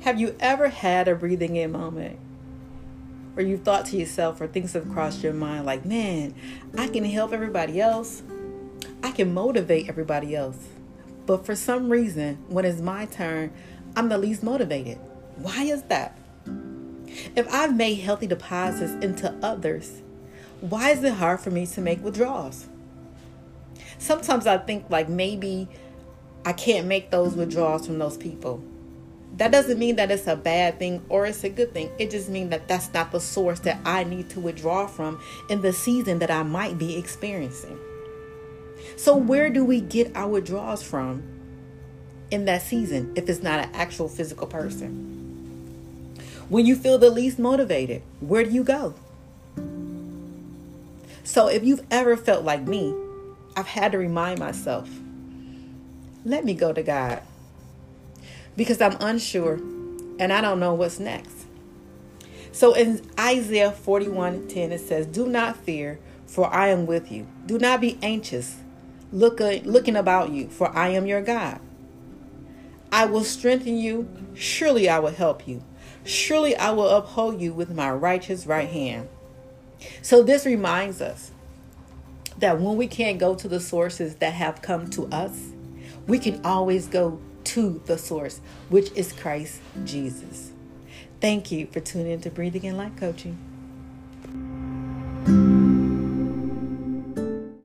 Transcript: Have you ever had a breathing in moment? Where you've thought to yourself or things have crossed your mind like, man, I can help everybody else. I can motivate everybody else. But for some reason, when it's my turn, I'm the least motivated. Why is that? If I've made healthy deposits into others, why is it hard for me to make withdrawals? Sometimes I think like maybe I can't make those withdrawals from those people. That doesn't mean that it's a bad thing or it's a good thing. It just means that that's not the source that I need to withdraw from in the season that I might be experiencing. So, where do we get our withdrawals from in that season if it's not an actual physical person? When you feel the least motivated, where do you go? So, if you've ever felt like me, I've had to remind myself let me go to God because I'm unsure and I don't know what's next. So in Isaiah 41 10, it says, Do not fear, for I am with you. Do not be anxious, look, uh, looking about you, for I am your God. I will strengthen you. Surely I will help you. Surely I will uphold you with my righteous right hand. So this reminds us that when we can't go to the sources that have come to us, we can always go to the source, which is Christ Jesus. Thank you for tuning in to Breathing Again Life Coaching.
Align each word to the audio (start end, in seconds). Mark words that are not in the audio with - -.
Have 0.00 0.18
you 0.18 0.34
ever 0.40 0.68
had 0.68 1.08
a 1.08 1.14
breathing 1.14 1.56
in 1.56 1.72
moment? 1.72 2.18
Where 3.34 3.44
you've 3.44 3.64
thought 3.64 3.84
to 3.86 3.98
yourself 3.98 4.40
or 4.40 4.46
things 4.46 4.72
have 4.72 4.90
crossed 4.90 5.22
your 5.22 5.34
mind 5.34 5.66
like, 5.66 5.84
man, 5.84 6.34
I 6.78 6.88
can 6.88 7.04
help 7.04 7.34
everybody 7.34 7.82
else. 7.82 8.22
I 9.02 9.10
can 9.10 9.34
motivate 9.34 9.90
everybody 9.90 10.34
else. 10.34 10.56
But 11.26 11.44
for 11.44 11.54
some 11.54 11.90
reason, 11.90 12.38
when 12.48 12.64
it's 12.64 12.80
my 12.80 13.04
turn, 13.04 13.52
I'm 13.94 14.08
the 14.08 14.16
least 14.16 14.42
motivated. 14.42 14.98
Why 15.36 15.64
is 15.64 15.82
that? 15.84 16.16
If 17.36 17.46
I've 17.52 17.76
made 17.76 17.96
healthy 17.96 18.26
deposits 18.26 18.92
into 19.04 19.34
others, 19.42 20.00
why 20.62 20.92
is 20.92 21.04
it 21.04 21.12
hard 21.12 21.40
for 21.40 21.50
me 21.50 21.66
to 21.66 21.80
make 21.82 22.02
withdrawals? 22.02 22.68
Sometimes 23.98 24.46
I 24.46 24.56
think 24.56 24.88
like 24.88 25.10
maybe 25.10 25.68
I 26.46 26.54
can't 26.54 26.86
make 26.86 27.10
those 27.10 27.34
withdrawals 27.34 27.86
from 27.86 27.98
those 27.98 28.16
people. 28.16 28.64
That 29.36 29.52
doesn't 29.52 29.78
mean 29.78 29.96
that 29.96 30.10
it's 30.10 30.26
a 30.26 30.36
bad 30.36 30.78
thing 30.78 31.04
or 31.08 31.26
it's 31.26 31.44
a 31.44 31.48
good 31.48 31.72
thing. 31.72 31.90
It 31.98 32.10
just 32.10 32.28
means 32.28 32.50
that 32.50 32.68
that's 32.68 32.92
not 32.92 33.12
the 33.12 33.20
source 33.20 33.60
that 33.60 33.78
I 33.84 34.04
need 34.04 34.28
to 34.30 34.40
withdraw 34.40 34.86
from 34.86 35.20
in 35.48 35.62
the 35.62 35.72
season 35.72 36.18
that 36.18 36.30
I 36.30 36.42
might 36.42 36.78
be 36.78 36.96
experiencing. 36.96 37.78
So, 38.96 39.16
where 39.16 39.48
do 39.48 39.64
we 39.64 39.80
get 39.80 40.14
our 40.16 40.28
withdrawals 40.28 40.82
from 40.82 41.22
in 42.30 42.44
that 42.46 42.62
season 42.62 43.12
if 43.16 43.28
it's 43.28 43.42
not 43.42 43.64
an 43.64 43.70
actual 43.74 44.08
physical 44.08 44.46
person? 44.46 45.16
When 46.48 46.66
you 46.66 46.74
feel 46.74 46.98
the 46.98 47.10
least 47.10 47.38
motivated, 47.38 48.02
where 48.20 48.44
do 48.44 48.50
you 48.50 48.64
go? 48.64 48.94
So, 51.22 51.46
if 51.46 51.62
you've 51.64 51.86
ever 51.90 52.16
felt 52.16 52.44
like 52.44 52.66
me, 52.66 52.94
I've 53.56 53.68
had 53.68 53.92
to 53.92 53.98
remind 53.98 54.38
myself 54.38 54.88
let 56.24 56.44
me 56.44 56.52
go 56.52 56.72
to 56.72 56.82
God 56.82 57.22
because 58.56 58.80
I'm 58.80 58.96
unsure 59.00 59.54
and 60.18 60.32
I 60.32 60.40
don't 60.40 60.60
know 60.60 60.74
what's 60.74 60.98
next. 60.98 61.46
So 62.52 62.74
in 62.74 63.08
Isaiah 63.18 63.72
41 63.72 64.48
10, 64.48 64.72
it 64.72 64.80
says, 64.80 65.06
Do 65.06 65.26
not 65.26 65.56
fear, 65.56 65.98
for 66.26 66.52
I 66.52 66.68
am 66.68 66.86
with 66.86 67.10
you. 67.10 67.26
Do 67.46 67.58
not 67.58 67.80
be 67.80 67.98
anxious, 68.02 68.56
look, 69.12 69.40
uh, 69.40 69.60
looking 69.64 69.96
about 69.96 70.30
you, 70.30 70.48
for 70.48 70.76
I 70.76 70.88
am 70.88 71.06
your 71.06 71.22
God. 71.22 71.60
I 72.92 73.06
will 73.06 73.24
strengthen 73.24 73.78
you. 73.78 74.08
Surely 74.34 74.88
I 74.88 74.98
will 74.98 75.12
help 75.12 75.46
you. 75.46 75.62
Surely 76.04 76.56
I 76.56 76.70
will 76.70 76.88
uphold 76.88 77.40
you 77.40 77.52
with 77.52 77.72
my 77.72 77.90
righteous 77.90 78.46
right 78.46 78.68
hand. 78.68 79.08
So 80.02 80.22
this 80.22 80.44
reminds 80.44 81.00
us 81.00 81.30
that 82.38 82.58
when 82.58 82.76
we 82.76 82.86
can't 82.86 83.18
go 83.18 83.34
to 83.34 83.48
the 83.48 83.60
sources 83.60 84.16
that 84.16 84.32
have 84.34 84.60
come 84.62 84.90
to 84.90 85.06
us, 85.08 85.52
we 86.06 86.18
can 86.18 86.44
always 86.44 86.86
go 86.88 87.20
to 87.44 87.80
the 87.86 87.98
source, 87.98 88.40
which 88.68 88.92
is 88.92 89.12
Christ 89.12 89.60
Jesus. 89.84 90.52
Thank 91.20 91.52
you 91.52 91.66
for 91.66 91.80
tuning 91.80 92.12
in 92.12 92.20
to 92.22 92.30
Breathing 92.30 92.60
Again 92.60 92.76
Life 92.76 92.96
Coaching. 92.96 93.38